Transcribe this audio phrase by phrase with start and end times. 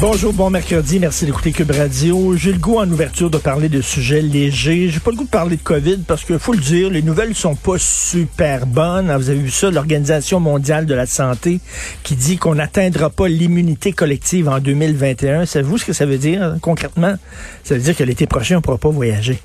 [0.00, 2.34] Bonjour, bon mercredi, merci d'écouter Cube Radio.
[2.34, 4.88] J'ai le goût en ouverture de parler de sujets légers.
[4.88, 7.34] J'ai pas le goût de parler de COVID parce que faut le dire, les nouvelles
[7.34, 9.14] sont pas super bonnes.
[9.14, 11.60] Vous avez vu ça, l'Organisation mondiale de la santé
[12.02, 15.44] qui dit qu'on n'atteindra pas l'immunité collective en 2021.
[15.44, 17.16] Savez-vous ce que ça veut dire concrètement?
[17.62, 19.38] Ça veut dire que l'été prochain, on pourra pas voyager.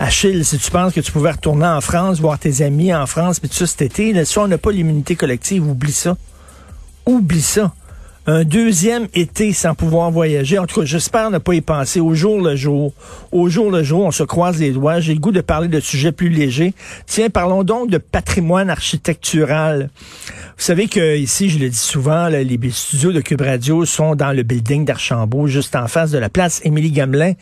[0.00, 3.38] Achille, si tu penses que tu pouvais retourner en France, voir tes amis en France,
[3.38, 6.16] puis tout ça cet été, là, si on n'a pas l'immunité collective, oublie ça.
[7.06, 7.72] Oublie ça
[8.28, 10.58] un deuxième été sans pouvoir voyager.
[10.58, 12.92] En tout cas, j'espère ne pas y penser au jour le jour.
[13.32, 15.00] Au jour le jour, on se croise les doigts.
[15.00, 16.74] J'ai le goût de parler de sujets plus légers.
[17.06, 19.88] Tiens, parlons donc de patrimoine architectural.
[20.58, 24.16] Vous savez que ici, je le dis souvent, là, les studios de Cube Radio sont
[24.16, 27.34] dans le building d'Archambault, juste en face de la place Émilie Gamelin.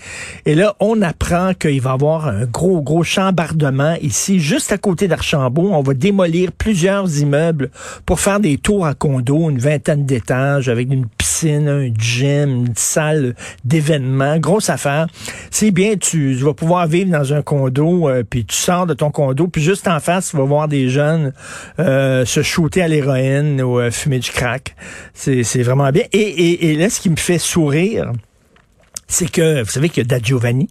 [0.44, 4.76] Et là, on apprend qu'il va y avoir un gros, gros chambardement ici, juste à
[4.76, 5.70] côté d'Archambault.
[5.72, 7.70] On va démolir plusieurs immeubles
[8.04, 12.76] pour faire des tours à condos, une vingtaine d'étages avec une piscine, un gym, une
[12.76, 15.06] salle d'événements, grosse affaire.
[15.50, 19.10] C'est bien, tu, vas pouvoir vivre dans un condo, euh, puis tu sors de ton
[19.10, 21.32] condo, puis juste en face, tu vas voir des jeunes
[21.78, 24.76] euh, se shooter à l'héroïne ou euh, fumer du crack.
[25.14, 26.04] C'est vraiment bien.
[26.12, 28.12] Et, et, là, ce qui me fait sourire,
[29.08, 30.68] c'est que, vous savez qu'il y a Da Giovanni,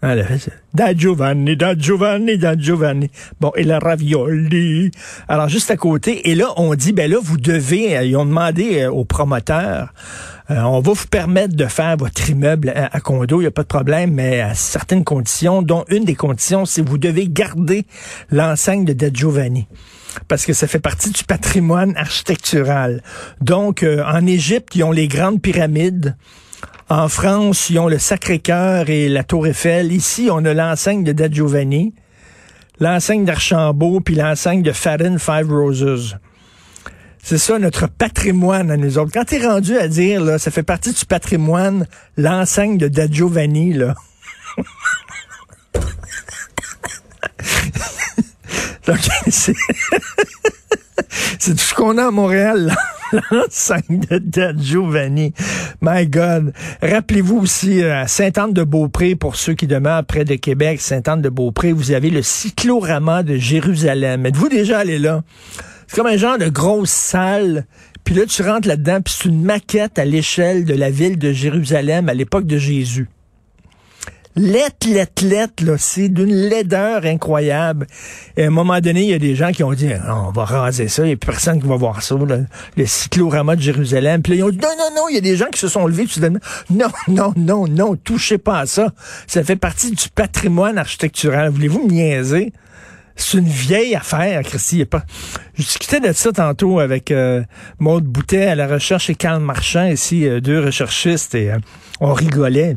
[0.00, 0.14] ah,
[0.72, 3.10] da Giovanni, da Giovanni, da Giovanni.
[3.40, 4.92] Bon, et la ravioli.
[5.26, 6.30] Alors, juste à côté.
[6.30, 9.92] Et là, on dit, ben là, vous devez, euh, ils ont demandé euh, aux promoteurs,
[10.50, 13.68] on va vous permettre de faire votre immeuble à, condo, il n'y a pas de
[13.68, 17.84] problème, mais à certaines conditions, dont une des conditions, c'est vous devez garder
[18.30, 19.66] l'enseigne de Da Giovanni
[20.28, 23.02] parce que ça fait partie du patrimoine architectural.
[23.40, 26.16] Donc, en Égypte, ils ont les grandes pyramides.
[26.90, 29.92] En France, ils ont le Sacré-Cœur et la Tour Eiffel.
[29.92, 31.94] Ici, on a l'enseigne de Da Giovanni,
[32.80, 36.16] l'enseigne d'Archambault, puis l'enseigne de Fadden Five Roses.
[37.22, 39.10] C'est ça notre patrimoine à nous autres.
[39.12, 41.86] Quand t'es rendu à dire, là, ça fait partie du patrimoine,
[42.16, 43.94] l'enseigne de Da Giovanni, là.
[51.38, 51.52] C'est...
[51.52, 52.74] tout ce qu'on a à Montréal,
[53.30, 55.32] l'enceinte de Giovanni.
[55.80, 56.52] My God.
[56.82, 62.10] Rappelez-vous aussi euh, à Sainte-Anne-de-Beaupré, pour ceux qui demeurent près de Québec, Sainte-Anne-de-Beaupré, vous avez
[62.10, 64.26] le cyclorama de Jérusalem.
[64.26, 65.22] Êtes-vous déjà allé là?
[65.86, 67.66] C'est comme un genre de grosse salle.
[68.04, 71.32] Puis là, tu rentres là-dedans, puis c'est une maquette à l'échelle de la ville de
[71.32, 73.08] Jérusalem à l'époque de Jésus
[74.38, 77.86] lettre, lettre, lettre, là, c'est d'une laideur incroyable.
[78.36, 80.30] Et à un moment donné, il y a des gens qui ont dit, ah, on
[80.30, 82.14] va raser ça, il n'y a personne qui va voir ça,
[82.76, 84.22] le cyclorama de Jérusalem.
[84.22, 85.68] Puis là, ils ont dit, non, non, non, il y a des gens qui se
[85.68, 86.20] sont levés, dis,
[86.70, 88.92] non, non, non, non, touchez pas à ça.
[89.26, 91.50] Ça fait partie du patrimoine architectural.
[91.50, 92.52] Voulez-vous me niaiser?
[93.18, 94.84] C'est une vieille affaire, Christy.
[95.54, 97.42] Je discutais de ça tantôt avec euh,
[97.80, 101.58] Maude Boutet à la recherche et Karl Marchand, ici, euh, deux recherchistes, et euh,
[102.00, 102.76] on rigolait.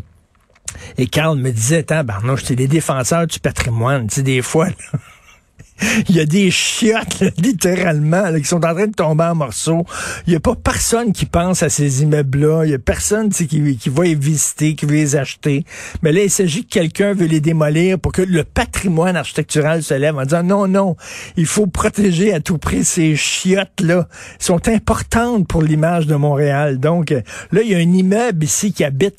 [0.98, 1.86] Et Carl me disait,
[2.24, 4.08] non, c'est des défenseurs du patrimoine.
[4.08, 4.68] Tu sais, des fois,
[6.10, 9.86] il y a des chiottes, littéralement, qui sont en train de tomber en morceaux.
[10.28, 12.66] Il n'y a pas personne qui pense à ces immeubles-là.
[12.66, 15.66] Il n'y a personne qui, qui va les visiter, qui veut les acheter.
[16.02, 19.94] Mais là, il s'agit que quelqu'un veut les démolir pour que le patrimoine architectural se
[19.94, 20.96] lève en disant non, non,
[21.38, 24.08] il faut protéger à tout prix ces chiottes-là.
[24.08, 26.80] Elles sont importantes pour l'image de Montréal.
[26.80, 29.16] Donc, là, il y a un immeuble ici qui habite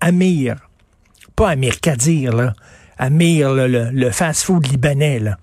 [0.00, 0.67] Amir
[1.38, 2.52] pas Amir Kadir, là.
[2.98, 5.38] Amir, le, le fast-food libanais, là.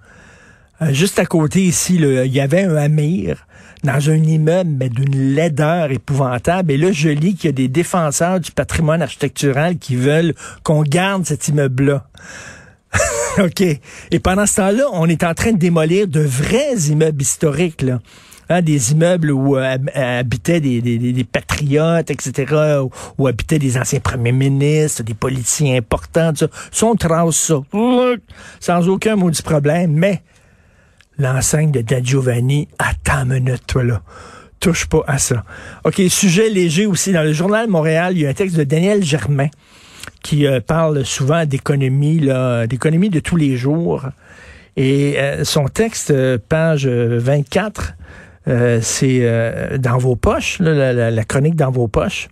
[0.81, 3.47] Euh, juste à côté ici, il y avait un Amir
[3.85, 6.73] dans un immeuble, mais d'une laideur épouvantable.
[6.73, 10.33] Et là, je lis qu'il y a des défenseurs du patrimoine architectural qui veulent
[10.63, 12.05] qu'on garde cet immeuble-là.
[13.37, 13.61] OK.
[13.61, 18.01] Et pendant ce temps-là, on est en train de démolir de vrais immeubles historiques, là.
[18.47, 22.77] Hein, des immeubles où euh, habitaient des, patriotes, etc.,
[23.17, 26.47] où, habitaient des anciens premiers ministres, des politiciens importants, tout ça.
[26.71, 27.55] Ça, on trace ça.
[28.59, 29.93] Sans aucun maudit problème.
[29.93, 30.21] Mais
[31.17, 34.01] l'enseigne de Da Giovanni, attends une minute, toi, là
[34.61, 35.43] touche pas à ça.
[35.83, 37.11] OK, sujet léger aussi.
[37.11, 39.49] Dans le journal Montréal, il y a un texte de Daniel Germain
[40.23, 42.21] qui euh, parle souvent d'économie,
[42.67, 44.03] d'économie de tous les jours.
[44.75, 46.11] Et euh, son texte,
[46.49, 47.93] page 24,
[48.47, 52.27] euh, c'est euh, dans vos poches, la, chronique dans vos poches.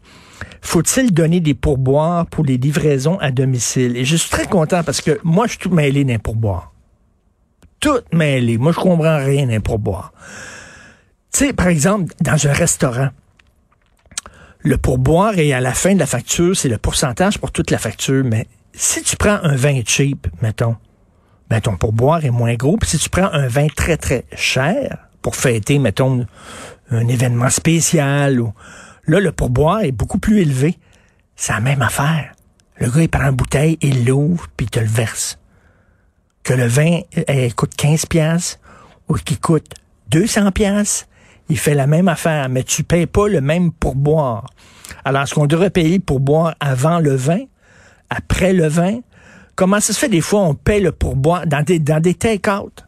[0.61, 3.97] Faut-il donner des pourboires pour les livraisons à domicile?
[3.97, 6.73] Et je suis très content parce que moi, je suis tout mêlé d'un pourboire.
[7.79, 8.57] tout mêlé.
[8.57, 10.13] Moi, je comprends rien d'un pourboire.
[11.33, 13.09] Tu sais, par exemple, dans un restaurant,
[14.59, 17.77] le pourboire et à la fin de la facture, c'est le pourcentage pour toute la
[17.77, 18.23] facture.
[18.23, 20.77] Mais si tu prends un vin cheap, mettons,
[21.49, 22.77] ben ton pourboire est moins gros.
[22.77, 26.27] Puis si tu prends un vin très, très cher pour fêter, mettons,
[26.91, 28.53] un événement spécial, ou,
[29.07, 30.77] là, le pourboire est beaucoup plus élevé.
[31.35, 32.33] C'est la même affaire.
[32.77, 35.39] Le gars, il prend une bouteille, il l'ouvre, puis il te le verse.
[36.43, 36.99] Que le vin
[37.55, 38.59] coûte 15 pièces
[39.07, 39.73] ou qu'il coûte
[40.09, 41.07] 200 pièces,
[41.49, 44.45] il fait la même affaire, mais tu payes pas le même pourboire.
[45.05, 47.39] Alors, est-ce qu'on devrait payer pour boire avant le vin,
[48.09, 48.99] après le vin?
[49.55, 50.09] Comment ça se fait?
[50.09, 52.85] Des fois on paye le pourboire dans des, dans des take-out?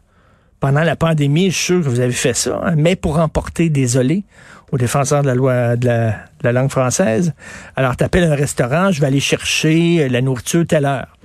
[0.66, 3.70] Pendant la pandémie, je suis sûr que vous avez fait ça, hein, mais pour emporter,
[3.70, 4.24] désolé,
[4.72, 7.34] aux défenseurs de la loi de la, langue française.
[7.76, 11.16] Alors, tu appelles un restaurant, je vais aller chercher la nourriture telle heure.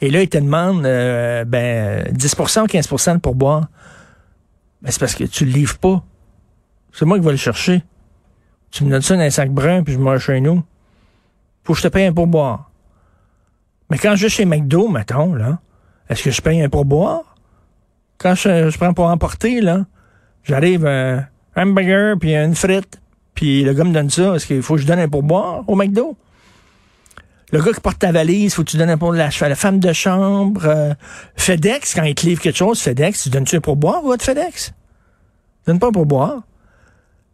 [0.00, 3.66] Et là, ils te demandent euh, ben, 10% ou 15% de pourboire.
[4.80, 6.04] Ben, c'est parce que tu le livres pas.
[6.92, 7.82] C'est moi qui vais le chercher.
[8.70, 10.62] Tu me donnes ça dans un sac brun, puis je mange chez nous.
[11.64, 12.70] Faut que je te paye un pourboire.
[13.90, 15.58] Mais quand je vais chez McDo, mettons, là,
[16.08, 17.33] est-ce que je paye un pourboire?
[18.18, 19.86] Quand je, prends pour emporter, là,
[20.44, 21.26] j'arrive un
[21.56, 23.00] hamburger, puis une frite,
[23.34, 25.74] puis le gars me donne ça, est-ce qu'il faut que je donne un pourboire au
[25.74, 26.16] McDo?
[27.52, 29.30] Le gars qui porte ta valise, faut que tu donnes un pourboire.
[29.40, 30.94] La, la femme de chambre, euh,
[31.36, 34.72] FedEx, quand il te livre quelque chose, FedEx, tu donnes-tu un pourboire, votre FedEx?
[35.64, 36.42] Tu donnes pas un pourboire.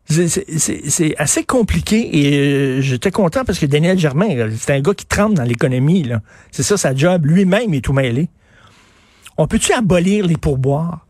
[0.08, 4.28] C'est assez compliqué et euh, j'étais content parce que Daniel Germain,
[4.58, 6.10] c'est un gars qui tremble dans l'économie.
[6.50, 7.26] C'est ça sa job.
[7.26, 8.28] Lui-même est tout mêlé.
[9.36, 11.06] On peut-tu abolir les pourboires?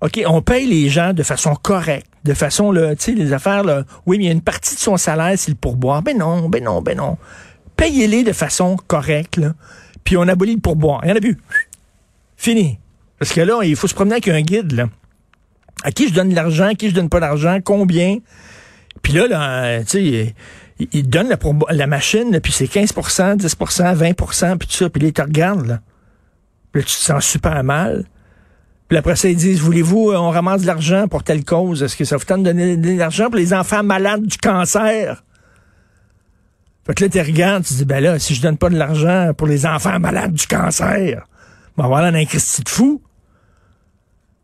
[0.00, 3.84] OK, on paye les gens de façon correcte, de façon, tu sais, les affaires, là,
[4.06, 6.02] oui, mais il y a une partie de son salaire, c'est le pourboire.
[6.02, 7.18] Ben non, ben non, ben non.
[7.76, 9.40] Payez-les de façon correcte,
[10.02, 11.00] puis on abolit le pourboire.
[11.04, 11.38] Il y en a plus.
[12.36, 12.78] Fini.
[13.18, 14.86] Parce que là, il faut se promener avec un guide, là
[15.82, 18.18] à qui je donne l'argent, à qui je donne pas d'argent, combien?
[19.02, 20.34] Puis là, là tu sais,
[20.92, 21.38] il, donne la,
[21.70, 25.66] la machine, puis c'est 15% 10% 20% puis tout ça, puis là, il te regarde,
[25.66, 25.80] là.
[26.72, 28.04] Puis là, tu te sens super mal.
[28.88, 31.82] Puis après ça, ils disent, voulez-vous, euh, on ramasse de l'argent pour telle cause?
[31.82, 35.22] Est-ce que ça vous tente de donner de l'argent pour les enfants malades du cancer?
[36.86, 39.32] Fait que là, tu regardes, tu dis, ben là, si je donne pas de l'argent
[39.36, 41.24] pour les enfants malades du cancer,
[41.76, 43.00] ben voilà, un Christy de fou.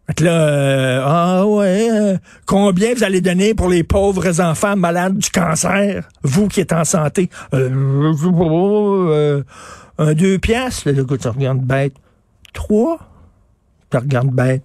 [0.06, 5.18] Fait là, euh, ah ouais, euh, combien vous allez donner pour les pauvres enfants malades
[5.18, 7.28] du cancer, vous qui êtes en santé?
[7.52, 9.42] Euh, euh
[9.98, 11.94] un deux piastres, le gars, tu regardes bête.
[12.56, 12.98] Trois?
[13.90, 14.62] Tu regardes bête.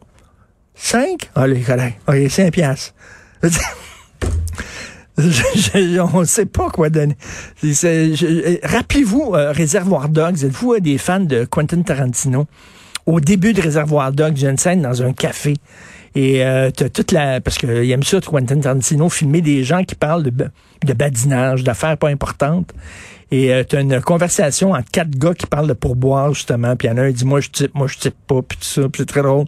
[0.74, 1.30] Cinq?
[1.36, 2.94] Allez, allez, allez, cinq piastres.
[5.18, 7.18] on ne sait pas quoi donner.
[8.64, 12.48] Rappelez-vous, Réservoir Dogs, êtes-vous des fans de Quentin Tarantino?
[13.06, 15.56] au début de Réservoir Dogs, j'ai une scène dans un café.
[16.16, 17.42] Et euh, t'as toute la...
[17.42, 21.98] Parce qu'il aime ça, Quentin Tarantino, filmer des gens qui parlent de, de badinage, d'affaires
[21.98, 22.74] pas importantes.
[23.32, 26.76] Et euh, une conversation entre quatre gars qui parlent de pourboire, justement.
[26.76, 28.82] Puis il a un dit, moi, je type, moi, je type pas, puis tout ça.
[28.84, 29.46] Puis c'est très drôle.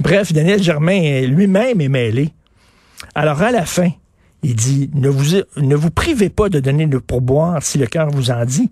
[0.00, 2.32] Bref, Daniel Germain lui-même est mêlé.
[3.14, 3.90] Alors, à la fin,
[4.42, 8.08] il dit, ne vous, ne vous privez pas de donner le pourboire si le cœur
[8.10, 8.70] vous en dit,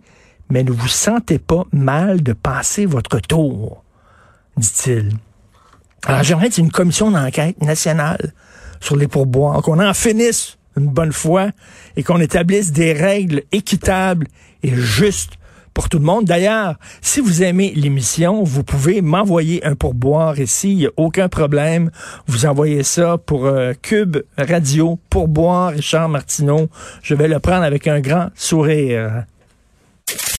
[0.48, 3.82] mais ne vous sentez pas mal de passer votre tour
[4.56, 5.12] dit-il.
[6.04, 8.32] Alors, j'aimerais une commission d'enquête nationale
[8.80, 11.50] sur les pourboires, qu'on en finisse une bonne fois
[11.96, 14.26] et qu'on établisse des règles équitables
[14.62, 15.38] et justes
[15.76, 16.24] pour tout le monde.
[16.24, 21.28] D'ailleurs, si vous aimez l'émission, vous pouvez m'envoyer un pourboire ici, il n'y a aucun
[21.28, 21.90] problème.
[22.26, 26.68] Vous envoyez ça pour euh, Cube Radio, pourboire Richard Martineau.
[27.02, 29.24] Je vais le prendre avec un grand sourire.